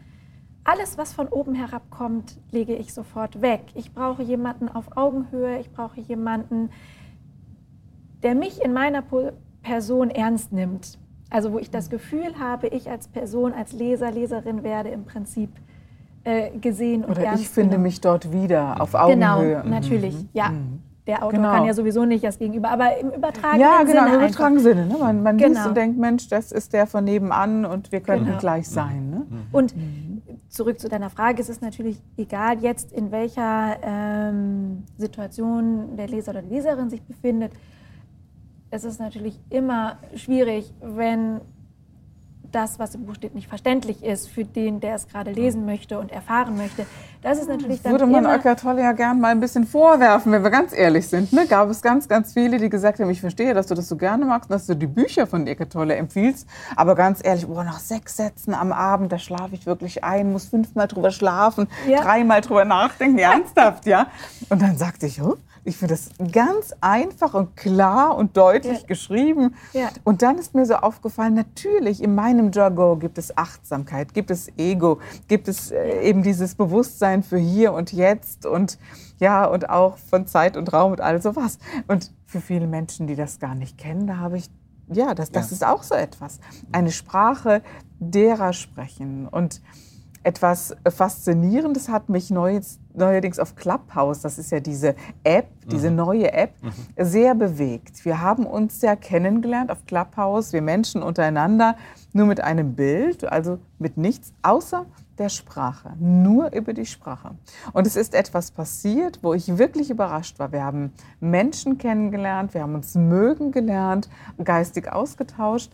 alles, 0.64 0.98
was 0.98 1.14
von 1.14 1.28
oben 1.28 1.54
herabkommt, 1.54 2.40
lege 2.50 2.75
ich 2.75 2.92
sofort 2.92 3.40
weg. 3.40 3.62
Ich 3.75 3.94
brauche 3.94 4.24
jemanden 4.24 4.68
auf 4.68 4.98
Augenhöhe, 4.98 5.60
ich 5.60 5.72
brauche 5.72 6.02
jemanden, 6.02 6.72
der 8.24 8.34
mich 8.34 8.64
in 8.64 8.74
meiner 8.74 9.04
Person 9.62 10.10
ernst 10.10 10.54
nimmt. 10.54 10.98
Also 11.30 11.54
wo 11.54 11.60
ich 11.60 11.70
das 11.70 11.92
Gefühl 11.92 12.40
habe, 12.40 12.68
ich 12.70 12.90
als 12.90 13.08
Person, 13.08 13.54
als 13.54 13.74
Leser, 13.74 14.10
Leserin 14.10 14.64
werde 14.64 14.90
im 14.90 15.06
Prinzip 15.06 15.52
äh, 16.25 16.50
gesehen 16.58 17.05
und 17.05 17.12
Oder 17.12 17.24
ernst 17.24 17.44
ich 17.44 17.50
finde 17.50 17.70
genommen. 17.72 17.84
mich 17.84 18.01
dort 18.01 18.32
wieder, 18.34 18.82
auf 18.82 18.91
Genau, 18.91 19.38
Augenhöhe. 19.38 19.63
natürlich, 19.65 20.15
Mhm. 20.15 20.29
ja. 20.34 20.50
Mhm. 20.50 20.82
Der 21.08 21.17
Autor 21.24 21.34
Genau. 21.34 21.51
kann 21.51 21.65
ja 21.65 21.74
sowieso 21.75 22.03
nicht 22.03 22.24
das 22.24 22.39
Gegenüber, 22.39 22.72
aber 22.72 22.98
im 22.98 23.12
übertragenen 23.12 23.62
Ja, 23.62 23.84
genau, 23.84 23.91
Sinne 24.05 24.15
im 24.15 24.22
übertragenen 24.24 24.65
einfach. 24.65 24.82
Sinne. 24.82 24.86
Ne? 24.88 24.98
Man, 25.00 25.22
man 25.22 25.38
liest 25.38 25.50
Genau. 25.53 25.67
und 25.67 25.77
denkt, 25.77 26.00
Mensch, 26.00 26.27
das 26.29 26.51
ist 26.51 26.74
der 26.74 26.88
von 26.88 27.03
nebenan 27.03 27.63
und 27.63 27.91
wir 27.91 28.01
könnten 28.01 28.25
Genau. 28.25 28.39
gleich 28.39 28.67
sein. 28.67 29.12
Ne? 29.12 29.22
Und 29.51 29.75
zurück 30.50 30.79
zu 30.79 30.89
deiner 30.89 31.12
Frage, 31.12 31.39
es 31.44 31.48
ist 31.50 31.62
natürlich 31.62 32.01
egal 32.17 32.58
jetzt, 32.60 32.91
in 32.91 33.12
welcher 33.12 33.75
ähm, 33.84 34.82
Situation 34.98 35.96
der 35.96 36.08
Leser 36.08 36.32
oder 36.32 36.41
die 36.41 36.55
Leserin 36.55 36.89
sich 36.89 37.03
befindet. 37.03 37.51
Es 38.72 38.84
ist 38.84 39.00
natürlich 39.00 39.39
immer 39.51 39.98
schwierig, 40.15 40.74
wenn 40.82 41.39
das, 42.56 42.80
was 42.80 42.96
im 42.96 43.06
Buch 43.06 43.16
steht, 43.16 43.36
nicht 43.36 43.48
verständlich 43.50 44.04
ist 44.04 44.30
für 44.30 44.46
den, 44.46 44.80
der 44.80 44.96
es 44.96 45.08
gerade 45.08 45.32
lesen 45.32 45.66
möchte 45.66 46.00
und 46.00 46.12
erfahren 46.12 46.56
möchte. 46.56 46.86
Das 47.22 47.40
ist 47.40 47.50
natürlich 47.50 47.82
dann 47.82 47.92
Würde 47.94 48.06
man 48.06 48.26
Eckart 48.26 48.60
Tolle 48.62 48.82
ja 48.82 48.92
gern 48.92 49.20
mal 49.20 49.30
ein 49.30 49.40
bisschen 49.40 49.66
vorwerfen, 49.66 50.32
wenn 50.32 50.44
wir 50.44 50.52
ganz 50.52 50.72
ehrlich 50.74 51.08
sind. 51.08 51.34
Ne? 51.34 51.48
Gab 51.48 51.70
es 51.70 51.82
ganz, 51.82 52.08
ganz 52.08 52.34
viele, 52.34 52.58
die 52.58 52.70
gesagt 52.70 53.00
haben, 53.00 53.10
ich 53.10 53.20
verstehe, 53.20 53.54
dass 53.54 53.68
du 53.68 53.76
das 53.76 53.88
so 53.90 53.98
gerne 53.98 54.26
magst, 54.26 54.50
dass 54.52 54.68
du 54.68 54.76
die 54.76 54.88
Bücher 54.88 55.28
von 55.28 55.46
Eckart 55.48 55.74
Tolle 55.74 55.96
empfiehlst. 55.96 56.48
Aber 56.76 56.96
ganz 56.96 57.20
ehrlich, 57.24 57.48
boah, 57.48 57.64
nach 57.64 57.80
sechs 57.80 58.16
Sätzen 58.16 58.54
am 58.54 58.72
Abend, 58.72 59.12
da 59.12 59.18
schlafe 59.18 59.56
ich 59.56 59.66
wirklich 59.66 60.04
ein, 60.04 60.32
muss 60.32 60.46
fünfmal 60.46 60.88
drüber 60.88 61.12
schlafen, 61.12 61.68
Ja. 61.88 62.02
dreimal 62.02 62.42
drüber 62.42 62.64
nachdenken, 62.64 63.18
ernsthaft, 63.20 63.86
ja. 63.88 64.08
Und 64.50 64.62
dann 64.62 64.78
sagte 64.78 65.08
ich, 65.08 65.22
oh, 65.22 65.36
ich 65.68 65.78
finde 65.78 65.96
das 65.96 66.10
ganz 66.32 66.74
einfach 66.80 67.34
und 67.34 67.56
klar 67.58 68.16
und 68.16 68.38
deutlich 68.38 68.82
Ja. 68.82 68.88
geschrieben. 68.88 69.56
Ja. 69.74 69.90
Und 70.04 70.22
dann 70.22 70.38
ist 70.38 70.54
mir 70.54 70.66
so 70.66 70.76
aufgefallen, 70.76 71.34
natürlich 71.34 72.02
in 72.04 72.14
meinem 72.16 72.52
Jargon 72.52 73.00
gibt 73.00 73.18
es 73.18 73.36
Achtsamkeit, 73.38 74.14
gibt 74.14 74.30
es 74.32 74.48
Ego, 74.58 75.00
gibt 75.28 75.48
es 75.48 75.72
äh, 75.72 76.02
eben 76.04 76.22
dieses 76.24 76.54
Bewusstsein 76.56 77.24
für 77.24 77.38
hier 77.40 77.74
und 77.74 77.92
jetzt 77.92 78.46
und 78.46 78.78
ja 79.20 79.46
und 79.46 79.70
auch 79.70 79.98
von 79.98 80.28
Zeit 80.28 80.56
und 80.56 80.72
Raum 80.72 80.92
und 80.92 81.02
all 81.02 81.22
sowas. 81.22 81.58
Und 81.88 82.12
für 82.28 82.42
viele 82.42 82.68
Menschen, 82.68 83.08
die 83.08 83.16
das 83.16 83.40
gar 83.40 83.56
nicht 83.56 83.78
kennen, 83.78 84.06
da 84.08 84.18
habe 84.18 84.38
ich 84.38 84.50
ja, 84.88 85.16
das, 85.16 85.32
das 85.32 85.50
Ja. 85.50 85.56
ist 85.56 85.66
auch 85.66 85.82
so 85.82 85.96
etwas. 85.96 86.40
Eine 86.72 86.92
Sprache 86.92 87.64
derer 88.00 88.54
sprechen 88.54 89.28
und 89.28 89.60
etwas 90.25 90.75
Faszinierendes 90.89 91.88
hat 91.88 92.10
mich 92.10 92.32
neues, 92.32 92.79
neuerdings 92.96 93.38
auf 93.38 93.55
Clubhouse, 93.55 94.22
das 94.22 94.39
ist 94.39 94.51
ja 94.51 94.60
diese 94.60 94.96
App, 95.24 95.48
diese 95.72 95.91
neue 95.91 96.34
App, 96.34 96.53
sehr 96.98 97.36
bewegt. 97.36 98.03
Wir 98.05 98.22
haben 98.22 98.48
uns 98.48 98.82
ja 98.82 98.96
kennengelernt 98.96 99.72
auf 99.72 99.86
Clubhouse, 99.86 100.51
wir 100.51 100.63
Menschen 100.63 101.03
untereinander, 101.03 101.75
nur 102.12 102.25
mit 102.25 102.41
einem 102.41 102.74
Bild, 102.74 103.24
also 103.32 103.60
mit 103.77 103.98
nichts 103.98 104.34
außer 104.41 104.88
der 105.20 105.29
Sprache, 105.29 105.94
nur 106.00 106.51
über 106.53 106.74
die 106.74 106.88
Sprache. 106.88 107.36
Und 107.72 107.86
es 107.86 107.96
ist 107.96 108.15
etwas 108.15 108.50
passiert, 108.50 109.20
wo 109.22 109.34
ich 109.34 109.60
wirklich 109.60 109.91
überrascht 109.91 110.39
war. 110.39 110.51
Wir 110.51 110.63
haben 110.63 110.91
Menschen 111.20 111.77
kennengelernt, 111.77 112.53
wir 112.55 112.63
haben 112.63 112.74
uns 112.74 112.96
mögen 112.96 113.51
gelernt, 113.51 114.10
geistig 114.44 114.91
ausgetauscht. 114.91 115.72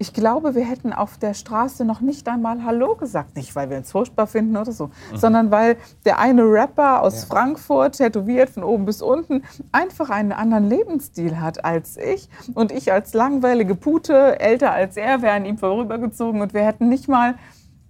Ich 0.00 0.12
glaube, 0.12 0.54
wir 0.54 0.64
hätten 0.64 0.92
auf 0.92 1.18
der 1.18 1.34
Straße 1.34 1.84
noch 1.84 2.00
nicht 2.00 2.28
einmal 2.28 2.64
Hallo 2.64 2.94
gesagt. 2.94 3.34
Nicht, 3.34 3.56
weil 3.56 3.68
wir 3.68 3.78
uns 3.78 3.90
furchtbar 3.90 4.28
finden 4.28 4.56
oder 4.56 4.70
so, 4.70 4.90
sondern 5.14 5.50
weil 5.50 5.76
der 6.04 6.20
eine 6.20 6.42
Rapper 6.42 7.02
aus 7.02 7.22
Ja. 7.22 7.26
Frankfurt, 7.26 7.96
tätowiert 7.96 8.50
von 8.50 8.62
oben 8.62 8.84
bis 8.84 9.02
unten, 9.02 9.42
einfach 9.72 10.10
einen 10.10 10.30
anderen 10.30 10.68
Lebensstil 10.68 11.40
hat 11.40 11.64
als 11.64 11.96
ich. 11.96 12.28
Und 12.54 12.70
ich 12.70 12.92
als 12.92 13.12
langweilige 13.12 13.74
Pute, 13.74 14.38
älter 14.38 14.70
als 14.70 14.96
er, 14.96 15.20
wäre 15.20 15.34
an 15.34 15.44
ihm 15.44 15.58
vorübergezogen 15.58 16.42
und 16.42 16.54
wir 16.54 16.64
hätten 16.64 16.88
nicht 16.88 17.08
mal 17.08 17.34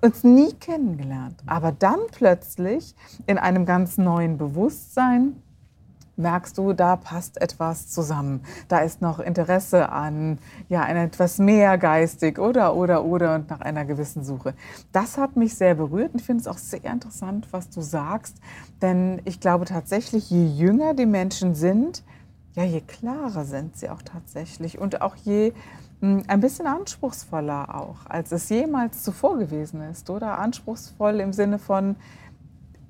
uns 0.00 0.24
nie 0.24 0.54
kennengelernt. 0.54 1.42
Aber 1.46 1.72
dann 1.72 1.98
plötzlich 2.12 2.94
in 3.26 3.36
einem 3.36 3.66
ganz 3.66 3.98
neuen 3.98 4.38
Bewusstsein 4.38 5.42
merkst 6.18 6.58
du, 6.58 6.72
da 6.72 6.96
passt 6.96 7.40
etwas 7.40 7.88
zusammen. 7.88 8.42
Da 8.68 8.80
ist 8.80 9.00
noch 9.00 9.18
Interesse 9.18 9.90
an 9.90 10.38
ja, 10.68 10.82
ein 10.82 10.96
etwas 10.96 11.38
mehr 11.38 11.78
geistig 11.78 12.38
oder, 12.38 12.74
oder, 12.74 13.04
oder 13.04 13.34
und 13.36 13.50
nach 13.50 13.60
einer 13.60 13.84
gewissen 13.84 14.24
Suche. 14.24 14.54
Das 14.92 15.18
hat 15.18 15.36
mich 15.36 15.54
sehr 15.54 15.74
berührt 15.74 16.12
und 16.12 16.20
ich 16.20 16.26
finde 16.26 16.42
es 16.42 16.48
auch 16.48 16.58
sehr 16.58 16.84
interessant, 16.84 17.48
was 17.52 17.70
du 17.70 17.80
sagst. 17.80 18.36
Denn 18.82 19.20
ich 19.24 19.40
glaube 19.40 19.64
tatsächlich, 19.64 20.30
je 20.30 20.46
jünger 20.46 20.94
die 20.94 21.06
Menschen 21.06 21.54
sind, 21.54 22.02
ja, 22.54 22.64
je 22.64 22.80
klarer 22.80 23.44
sind 23.44 23.76
sie 23.76 23.88
auch 23.88 24.02
tatsächlich 24.02 24.78
und 24.78 25.00
auch 25.00 25.14
je 25.14 25.52
mh, 26.00 26.22
ein 26.26 26.40
bisschen 26.40 26.66
anspruchsvoller 26.66 27.74
auch, 27.74 28.06
als 28.08 28.32
es 28.32 28.48
jemals 28.48 29.02
zuvor 29.02 29.38
gewesen 29.38 29.80
ist, 29.82 30.10
oder? 30.10 30.38
Anspruchsvoll 30.38 31.20
im 31.20 31.32
Sinne 31.32 31.58
von, 31.58 31.96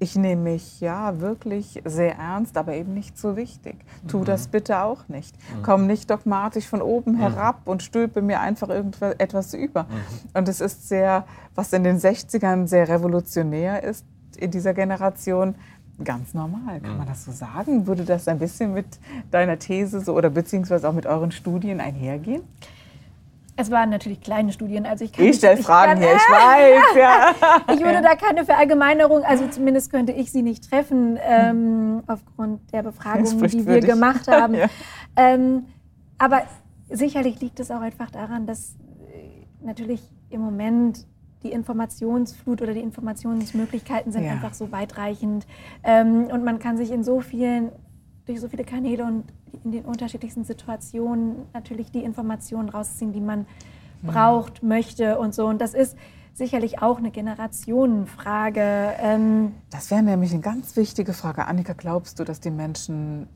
ich 0.01 0.15
nehme 0.17 0.43
mich 0.43 0.81
ja 0.81 1.21
wirklich 1.21 1.83
sehr 1.85 2.17
ernst, 2.17 2.57
aber 2.57 2.75
eben 2.75 2.95
nicht 2.95 3.19
so 3.19 3.37
wichtig. 3.37 3.77
Tu 4.07 4.23
das 4.25 4.47
bitte 4.47 4.81
auch 4.81 5.09
nicht. 5.09 5.35
Komm 5.63 5.87
nicht 5.87 6.09
dogmatisch 6.11 6.67
von 6.67 6.83
oben 6.83 7.17
herab 7.17 7.63
und 7.67 7.83
stülpe 7.83 8.23
mir 8.23 8.41
einfach 8.41 8.69
irgendetwas 8.69 9.55
über. 9.55 9.87
Und 10.35 10.49
es 10.49 10.61
ist 10.61 10.89
sehr, 10.89 11.25
was 11.55 11.73
in 11.73 11.83
den 11.83 11.99
60ern 11.99 12.69
sehr 12.69 12.89
revolutionär 12.89 13.83
ist 13.83 14.05
in 14.37 14.53
dieser 14.53 14.73
Generation, 14.73 15.57
ganz 16.05 16.33
normal. 16.33 16.81
Kann 16.81 16.97
man 16.97 17.07
das 17.09 17.25
so 17.25 17.33
sagen? 17.33 17.89
Würde 17.89 18.05
das 18.05 18.29
ein 18.29 18.39
bisschen 18.39 18.73
mit 18.73 19.01
deiner 19.33 19.59
These 19.59 20.01
so 20.01 20.15
oder 20.15 20.31
beziehungsweise 20.31 20.89
auch 20.89 20.93
mit 20.93 21.07
euren 21.07 21.33
Studien 21.33 21.81
einhergehen? 21.81 22.43
Es 23.61 23.73
waren 23.73 23.91
natürlich 23.91 24.21
kleine 24.21 24.53
Studien, 24.53 24.87
also 24.87 25.05
ich 25.05 25.13
kann 25.13 25.25
Ich 25.25 25.37
stelle 25.37 25.57
Fragen 25.61 25.95
kann- 25.95 25.99
hier, 26.01 26.13
ich 26.15 26.23
weiß, 26.31 26.97
ja. 26.97 27.35
Ich 27.75 27.81
würde 27.81 28.01
da 28.03 28.15
keine 28.15 28.45
Verallgemeinerung, 28.45 29.25
also 29.25 29.49
zumindest 29.49 29.91
könnte 29.91 30.13
ich 30.13 30.31
sie 30.31 30.43
nicht 30.43 30.71
treffen, 30.71 31.19
ähm, 31.21 32.03
aufgrund 32.07 32.73
der 32.73 32.85
Befragungen, 32.85 33.49
die 33.49 33.67
wir 33.67 33.81
dich. 33.81 33.91
gemacht 33.91 34.29
haben. 34.31 34.55
Ja. 34.55 34.67
ähm, 35.17 35.65
aber 36.19 36.43
sicherlich 36.89 37.41
liegt 37.41 37.59
es 37.59 37.71
auch 37.73 37.81
einfach 37.81 38.11
daran, 38.13 38.47
dass 38.47 38.77
äh, 39.13 39.67
natürlich 39.67 40.03
im 40.31 40.41
Moment 40.41 41.05
die 41.43 41.51
Informationsflut 41.51 42.63
oder 42.63 42.75
die 42.75 42.81
Informationsmöglichkeiten 42.81 44.13
sind 44.13 44.25
Ja. 44.25 44.33
einfach 44.33 44.55
so 44.55 44.71
weitreichend 44.71 45.47
ähm, 45.83 46.27
und 46.33 46.45
man 46.45 46.59
kann 46.61 46.77
sich 46.77 46.91
in 46.93 47.03
so 47.03 47.21
vielen 47.21 47.71
durch 48.29 48.41
so 48.41 48.49
viele 48.49 48.65
Kanäle 48.65 49.05
und 49.05 49.25
in 49.65 49.73
den 49.73 49.85
unterschiedlichsten 49.85 50.45
Situationen 50.45 51.47
natürlich 51.55 51.91
die 51.91 52.05
Informationen 52.05 52.69
rausziehen, 52.69 53.13
die 53.13 53.21
man 53.21 53.47
braucht, 54.03 54.63
möchte 54.63 55.19
und 55.19 55.35
so. 55.35 55.47
Und 55.47 55.61
das 55.61 55.75
ist 55.75 55.97
sicherlich 56.35 56.81
auch 56.81 56.99
eine 56.99 57.11
Generationenfrage. 57.11 58.95
Ähm, 59.01 59.55
Das 59.71 59.91
wäre 59.91 60.03
nämlich 60.03 60.33
eine 60.33 60.41
ganz 60.41 60.77
wichtige 60.77 61.13
Frage. 61.13 61.47
Annika, 61.47 61.73
glaubst 61.73 62.21
du, 62.21 62.25
dass 62.25 62.41
die 62.41 62.51
Menschen 62.51 63.27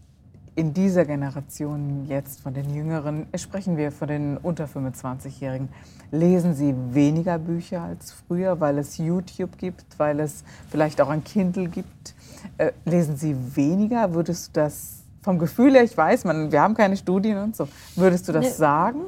in 0.55 0.75
dieser 0.75 1.07
Generation 1.07 2.05
jetzt 2.07 2.41
von 2.41 2.53
den 2.53 2.73
Jüngeren, 2.75 3.27
sprechen 3.37 3.77
wir 3.79 3.91
von 3.91 4.09
den 4.09 4.37
unter 4.37 4.67
25-Jährigen, 4.67 5.71
lesen 6.11 6.55
sie 6.55 6.75
weniger 6.91 7.39
Bücher 7.39 7.83
als 7.83 8.13
früher, 8.13 8.61
weil 8.61 8.77
es 8.79 8.99
YouTube 8.99 9.57
gibt, 9.57 9.99
weil 9.99 10.21
es 10.21 10.45
vielleicht 10.69 11.01
auch 11.01 11.09
ein 11.09 11.25
Kindle 11.25 11.69
gibt? 11.69 12.15
Äh, 12.59 12.73
lesen 12.85 13.17
sie 13.17 13.35
weniger? 13.57 14.15
Würdest 14.15 14.49
du 14.49 14.61
das 14.61 15.03
vom 15.23 15.39
Gefühl 15.39 15.73
her, 15.75 15.85
ich 15.85 15.97
weiß, 15.97 16.25
man, 16.25 16.51
wir 16.51 16.61
haben 16.61 16.75
keine 16.75 16.97
Studien 16.97 17.39
und 17.39 17.55
so, 17.57 17.69
würdest 17.97 18.29
du 18.29 18.33
das 18.33 18.45
Ne. 18.45 18.51
sagen 18.53 19.01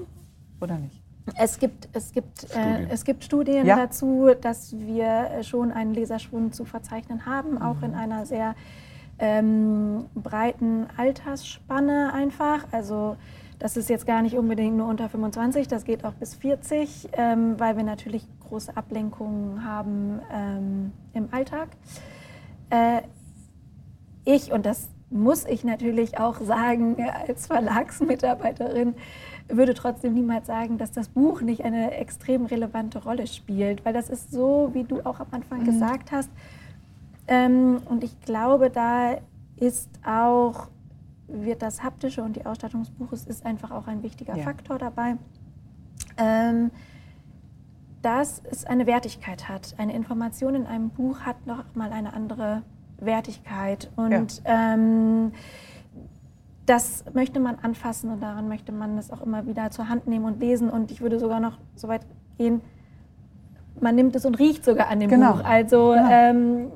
oder 0.60 0.78
nicht? 0.78 1.00
es 1.36 1.58
gibt, 1.58 1.88
es 1.94 2.12
gibt, 2.12 2.44
äh, 2.44 2.46
Studien. 2.48 2.86
es 2.90 3.04
gibt 3.04 3.24
Studien 3.24 3.66
Ja. 3.66 3.76
dazu, 3.76 4.28
dass 4.40 4.76
wir 4.78 5.06
äh, 5.06 5.42
schon 5.42 5.72
einen 5.72 5.94
Leserschwund 5.94 6.54
zu 6.54 6.64
verzeichnen 6.66 7.24
haben, 7.26 7.60
auch 7.60 7.82
in 7.82 7.94
einer 7.94 8.26
sehr 8.26 8.54
ähm, 9.18 10.04
breiten 10.14 10.86
Altersspanne 10.96 12.12
einfach. 12.12 12.66
Also 12.72 13.16
das 13.58 13.76
ist 13.76 13.88
jetzt 13.88 14.06
gar 14.06 14.20
nicht 14.22 14.36
unbedingt 14.36 14.76
nur 14.76 14.86
unter 14.88 15.08
25, 15.08 15.66
das 15.68 15.84
geht 15.84 16.04
auch 16.04 16.12
bis 16.14 16.34
40, 16.34 17.08
ähm, 17.14 17.54
weil 17.58 17.76
wir 17.76 17.84
natürlich 17.84 18.26
große 18.48 18.76
Ablenkungen 18.76 19.64
haben 19.64 20.20
ähm, 20.30 20.92
im 21.14 21.28
Alltag. 21.32 21.68
Äh, 22.70 23.02
ich, 24.24 24.52
und 24.52 24.66
das 24.66 24.88
muss 25.10 25.44
ich 25.44 25.64
natürlich 25.64 26.18
auch 26.18 26.40
sagen 26.40 26.96
als 27.26 27.46
Verlagsmitarbeiterin, 27.46 28.94
würde 29.48 29.74
trotzdem 29.74 30.14
niemals 30.14 30.46
sagen, 30.46 30.78
dass 30.78 30.92
das 30.92 31.08
Buch 31.08 31.42
nicht 31.42 31.64
eine 31.64 31.92
extrem 31.92 32.46
relevante 32.46 33.02
Rolle 33.02 33.26
spielt, 33.26 33.84
weil 33.84 33.92
das 33.92 34.08
ist 34.08 34.32
so, 34.32 34.70
wie 34.72 34.84
du 34.84 35.00
auch 35.02 35.20
am 35.20 35.26
Anfang 35.30 35.60
mhm. 35.60 35.64
gesagt 35.66 36.12
hast. 36.12 36.30
Ähm, 37.28 37.78
und 37.84 38.04
ich 38.04 38.20
glaube, 38.22 38.70
da 38.70 39.18
ist 39.56 39.88
auch, 40.04 40.68
wird 41.28 41.62
das 41.62 41.82
Haptische 41.82 42.22
und 42.22 42.36
die 42.36 42.46
Ausstattung 42.46 42.82
des 42.82 42.90
Buches 42.90 43.26
ist 43.26 43.46
einfach 43.46 43.70
auch 43.70 43.86
ein 43.86 44.02
wichtiger 44.02 44.36
ja. 44.36 44.42
Faktor 44.42 44.78
dabei. 44.78 45.16
Ähm, 46.16 46.70
dass 48.02 48.42
es 48.50 48.66
eine 48.66 48.86
Wertigkeit 48.86 49.48
hat. 49.48 49.74
Eine 49.78 49.94
Information 49.94 50.54
in 50.54 50.66
einem 50.66 50.90
Buch 50.90 51.20
hat 51.20 51.46
noch 51.46 51.64
mal 51.74 51.90
eine 51.90 52.12
andere 52.12 52.62
Wertigkeit. 52.98 53.90
Und 53.96 54.42
ja. 54.44 54.74
ähm, 54.74 55.32
das 56.66 57.04
möchte 57.12 57.40
man 57.40 57.56
anfassen 57.56 58.10
und 58.10 58.22
daran 58.22 58.48
möchte 58.48 58.72
man 58.72 58.96
es 58.96 59.10
auch 59.10 59.20
immer 59.20 59.46
wieder 59.46 59.70
zur 59.70 59.88
Hand 59.88 60.06
nehmen 60.06 60.24
und 60.24 60.40
lesen. 60.40 60.70
Und 60.70 60.90
ich 60.90 61.00
würde 61.00 61.18
sogar 61.18 61.40
noch 61.40 61.58
so 61.74 61.88
weit 61.88 62.06
gehen, 62.38 62.62
man 63.80 63.94
nimmt 63.94 64.14
es 64.16 64.24
und 64.24 64.38
riecht 64.38 64.64
sogar 64.64 64.88
an 64.88 65.00
dem 65.00 65.10
genau. 65.10 65.34
Buch. 65.34 65.44
Also 65.44 65.92
genau. 65.94 66.08
ähm, 66.10 66.72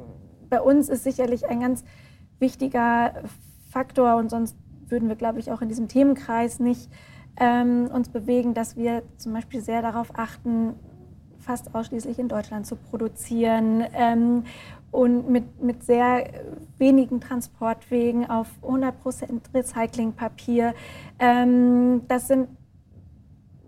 bei 0.50 0.60
uns 0.60 0.88
ist 0.88 1.04
sicherlich 1.04 1.48
ein 1.48 1.60
ganz 1.60 1.84
wichtiger 2.38 3.14
Faktor 3.70 4.16
und 4.16 4.30
sonst 4.30 4.56
würden 4.88 5.08
wir, 5.08 5.16
glaube 5.16 5.38
ich, 5.38 5.52
auch 5.52 5.60
in 5.60 5.68
diesem 5.68 5.88
Themenkreis 5.88 6.60
nicht 6.60 6.90
ähm, 7.38 7.88
uns 7.92 8.08
bewegen, 8.08 8.54
dass 8.54 8.76
wir 8.76 9.02
zum 9.16 9.32
Beispiel 9.32 9.60
sehr 9.60 9.82
darauf 9.82 10.18
achten, 10.18 10.74
fast 11.48 11.74
ausschließlich 11.74 12.18
in 12.18 12.28
Deutschland 12.28 12.66
zu 12.66 12.76
produzieren 12.76 13.82
ähm, 13.94 14.44
und 14.90 15.30
mit, 15.30 15.62
mit 15.62 15.82
sehr 15.82 16.28
wenigen 16.76 17.22
Transportwegen 17.22 18.28
auf 18.28 18.48
100% 18.62 18.92
Recyclingpapier. 19.54 20.74
Ähm, 21.18 22.02
das 22.06 22.28
sind 22.28 22.50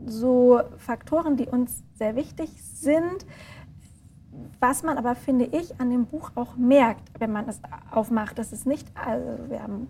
so 0.05 0.61
Faktoren, 0.77 1.39
die 1.39 1.47
uns 1.47 1.83
sehr 1.95 2.17
wichtig 2.17 2.51
sind. 2.63 3.25
Was 4.61 4.83
man 4.83 4.99
aber, 4.99 5.15
finde 5.15 5.47
ich, 5.47 5.81
an 5.81 5.89
dem 5.89 6.05
Buch 6.05 6.33
auch 6.35 6.57
merkt, 6.57 7.19
wenn 7.19 7.33
man 7.33 7.49
es 7.49 7.63
aufmacht, 7.91 8.39
dass 8.39 8.53
es 8.53 8.67
nicht, 8.67 8.89
also 8.95 9.49
wir 9.49 9.63
haben 9.63 9.89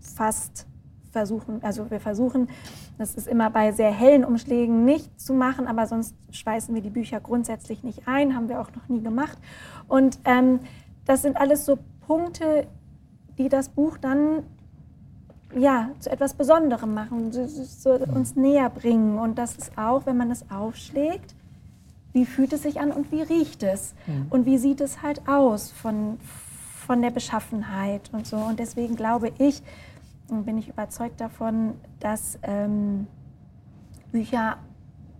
fast 0.00 0.66
versuchen, 1.10 1.62
also 1.62 1.90
wir 1.90 2.00
versuchen, 2.00 2.48
das 2.98 3.14
ist 3.14 3.26
immer 3.26 3.50
bei 3.50 3.72
sehr 3.72 3.90
hellen 3.90 4.24
Umschlägen 4.24 4.84
nicht 4.84 5.20
zu 5.20 5.34
machen, 5.34 5.66
aber 5.66 5.86
sonst 5.86 6.14
schweißen 6.30 6.74
wir 6.74 6.82
die 6.82 6.90
Bücher 6.90 7.20
grundsätzlich 7.20 7.82
nicht 7.82 8.06
ein, 8.06 8.34
haben 8.34 8.48
wir 8.48 8.60
auch 8.60 8.70
noch 8.74 8.88
nie 8.88 9.02
gemacht. 9.02 9.38
Und 9.88 10.18
ähm, 10.24 10.60
das 11.06 11.22
sind 11.22 11.36
alles 11.36 11.64
so 11.64 11.78
Punkte, 12.06 12.66
die 13.38 13.48
das 13.48 13.68
Buch 13.68 13.98
dann 13.98 14.42
ja, 15.56 15.90
zu 15.98 16.10
etwas 16.10 16.34
Besonderem 16.34 16.92
machen, 16.94 17.32
so, 17.32 17.90
uns 17.92 18.36
näher 18.36 18.70
bringen. 18.70 19.18
Und 19.18 19.38
das 19.38 19.56
ist 19.56 19.78
auch, 19.78 20.04
wenn 20.06 20.16
man 20.16 20.30
es 20.30 20.44
aufschlägt, 20.50 21.34
wie 22.12 22.26
fühlt 22.26 22.52
es 22.52 22.62
sich 22.62 22.80
an 22.80 22.90
und 22.90 23.12
wie 23.12 23.22
riecht 23.22 23.62
es? 23.62 23.94
Mhm. 24.06 24.26
Und 24.30 24.46
wie 24.46 24.58
sieht 24.58 24.80
es 24.80 25.02
halt 25.02 25.26
aus 25.28 25.70
von, 25.70 26.18
von 26.86 27.02
der 27.02 27.10
Beschaffenheit 27.10 28.10
und 28.12 28.26
so. 28.26 28.36
Und 28.36 28.58
deswegen 28.58 28.96
glaube 28.96 29.32
ich, 29.38 29.62
bin 30.28 30.58
ich 30.58 30.68
überzeugt 30.68 31.20
davon, 31.20 31.74
dass 32.00 32.38
ähm, 32.42 33.06
Bücher 34.12 34.58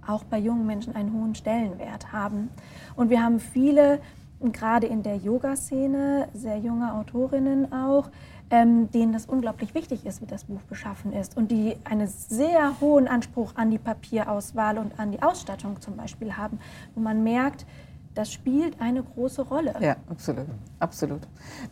auch 0.07 0.25
bei 0.25 0.39
jungen 0.39 0.67
Menschen 0.67 0.95
einen 0.95 1.13
hohen 1.13 1.35
Stellenwert 1.35 2.13
haben. 2.13 2.51
Und 2.97 3.11
wir 3.11 3.23
haben 3.23 3.41
viele, 3.41 4.01
gerade 4.41 4.87
in 4.87 5.03
der 5.03 5.17
Yoga-Szene, 5.17 6.29
sehr 6.33 6.59
junge 6.59 6.95
Autorinnen 6.95 7.73
auch, 7.73 8.11
ähm, 8.51 8.91
denen 8.91 9.13
das 9.13 9.27
unglaublich 9.27 9.75
wichtig 9.75 10.07
ist, 10.07 10.23
wie 10.23 10.27
das 10.27 10.45
Buch 10.45 10.63
beschaffen 10.63 11.13
ist 11.13 11.37
und 11.37 11.51
die 11.51 11.77
einen 11.85 12.07
sehr 12.07 12.81
hohen 12.81 13.07
Anspruch 13.07 13.53
an 13.57 13.71
die 13.71 13.79
Papierauswahl 13.79 14.79
und 14.79 14.99
an 14.99 15.13
die 15.13 15.23
Ausstattung 15.23 15.81
zum 15.81 15.97
Beispiel 15.97 16.37
haben, 16.37 16.59
wo 16.95 17.01
man 17.01 17.23
merkt, 17.23 17.67
das 18.19 18.33
spielt 18.33 18.81
eine 18.81 19.05
große 19.05 19.43
Rolle. 19.43 19.77
Ja, 19.79 19.95
absolut. 20.11 20.47
absolut. 20.81 21.21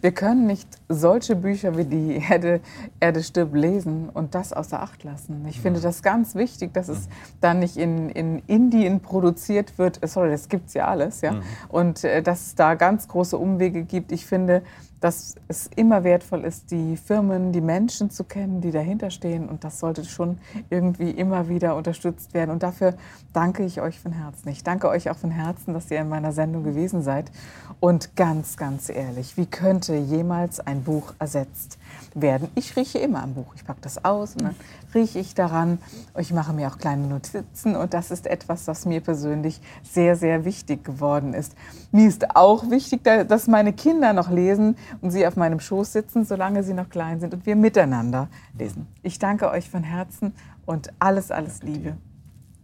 Wir 0.01 0.13
können 0.13 0.47
nicht 0.47 0.69
solche 0.89 1.35
Bücher 1.35 1.77
wie 1.77 1.85
die 1.85 2.23
Erde, 2.31 2.61
Erde 3.01 3.25
stirbt 3.25 3.57
lesen 3.57 4.11
und 4.11 4.37
das 4.37 4.53
außer 4.53 4.81
Acht 4.81 5.03
lassen. 5.03 5.45
Ich 5.49 5.61
finde 5.61 5.81
das 5.81 6.05
ganz 6.05 6.37
wichtig, 6.37 6.73
dass 6.73 6.89
es 6.89 7.09
dann 7.41 7.59
nicht 7.59 7.77
in, 7.77 8.11
in 8.11 8.45
Indien 8.47 9.01
produziert 9.01 9.77
wird. 9.77 9.99
Sorry, 10.09 10.31
das 10.31 10.49
gibt 10.49 10.69
es 10.69 10.75
ja 10.75 10.87
alles. 10.87 11.21
Ja? 11.21 11.33
Mhm. 11.33 11.43
Und 11.69 12.05
äh, 12.05 12.23
dass 12.23 12.47
es 12.47 12.55
da 12.55 12.75
ganz 12.75 13.09
große 13.09 13.37
Umwege 13.37 13.83
gibt. 13.83 14.13
Ich 14.13 14.25
finde, 14.25 14.63
dass 15.01 15.35
es 15.49 15.69
immer 15.77 16.05
wertvoll 16.05 16.45
ist, 16.45 16.71
die 16.71 16.97
Firmen, 16.97 17.53
die 17.53 17.61
Menschen 17.61 18.11
zu 18.11 18.25
kennen, 18.25 18.61
die 18.61 18.71
dahinter 18.71 19.11
stehen. 19.11 19.49
Und 19.49 19.63
das 19.63 19.79
sollte 19.79 20.05
schon 20.05 20.39
irgendwie 20.71 21.11
immer 21.11 21.49
wieder 21.49 21.77
unterstützt 21.77 22.33
werden. 22.35 22.51
Und 22.51 22.63
dafür 22.63 22.95
danke 23.33 23.65
ich 23.65 23.81
euch 23.81 24.01
von 24.01 24.13
Herzen. 24.13 24.49
Ich 24.49 24.65
danke 24.65 24.89
euch 24.89 25.11
auch 25.11 25.19
von 25.19 25.31
Herzen, 25.31 25.75
dass 25.75 25.91
ihr 25.91 26.01
in 26.01 26.09
meiner 26.09 26.33
Sendung 26.33 26.65
gewesen 26.65 27.03
seid. 27.03 27.31
Und 27.79 28.17
ganz, 28.17 28.57
ganz 28.57 28.89
ehrlich, 28.89 29.37
wie 29.37 29.47
könnte 29.47 29.95
jemals 29.97 30.61
ein 30.61 30.83
Buch 30.83 31.13
ersetzt 31.19 31.79
werden? 32.15 32.49
Ich 32.55 32.77
rieche 32.77 32.99
immer 32.99 33.23
am 33.23 33.35
Buch. 33.35 33.55
Ich 33.55 33.65
packe 33.65 33.81
das 33.83 34.03
aus 34.05 34.35
und 34.35 34.45
dann 34.45 34.57
rieche 34.95 35.19
ich 35.19 35.35
daran. 35.35 35.79
Ich 36.19 36.33
mache 36.33 36.55
mir 36.55 36.69
auch 36.69 36.79
kleine 36.79 37.07
Notizen. 37.07 37.77
Und 37.77 37.93
das 37.93 38.11
ist 38.11 38.27
etwas, 38.27 38.67
was 38.67 38.87
mir 38.87 39.01
persönlich 39.01 39.61
sehr, 39.83 40.17
sehr 40.17 40.47
wichtig 40.47 40.85
geworden 40.85 41.35
ist. 41.35 41.55
Mir 41.93 42.09
ist 42.09 42.35
auch 42.35 42.71
wichtig, 42.71 43.05
dass 43.05 43.47
meine 43.47 43.75
Kinder 43.75 44.15
noch 44.15 44.31
lesen 44.31 44.77
und 45.01 45.11
sie 45.11 45.27
auf 45.27 45.37
meinem 45.37 45.61
Schoß 45.61 45.93
sitzen, 45.93 46.25
solange 46.25 46.63
sie 46.63 46.75
noch 46.75 46.89
klein 46.89 47.21
sind 47.21 47.35
und 47.35 47.47
wir 47.47 47.57
miteinander 47.57 48.29
lesen. 48.59 48.87
Ich 49.03 49.19
danke 49.19 49.51
euch 49.51 49.69
von 49.69 49.83
Herzen 49.83 50.35
und 50.65 50.93
alles, 50.99 51.31
alles 51.31 51.63
Liebe. 51.63 51.97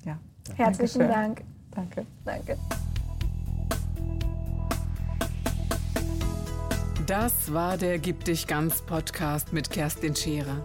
Ja. 0.05 0.19
Herzlichen 0.57 1.09
Dank. 1.09 1.43
Danke. 1.71 2.07
Danke. 2.25 2.57
Das 7.07 7.53
war 7.53 7.77
der 7.77 7.99
Gib 7.99 8.25
dich 8.25 8.47
ganz 8.47 8.83
Podcast 8.83 9.53
mit 9.53 9.71
Kerstin 9.71 10.15
Scherer. 10.15 10.65